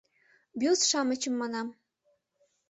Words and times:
Бюст-шамычым 0.59 1.33
манам. 1.41 1.67